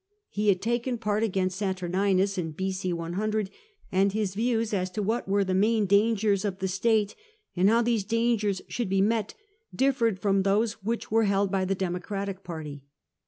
[0.31, 2.91] He had taken part against Saturninus in B.C.
[2.91, 3.45] loO,
[3.91, 7.13] and his views, as to what were the main dangers of the state
[7.55, 9.35] and how these dangers should he met,
[9.75, 12.81] differed from those which were held by the Democratic party.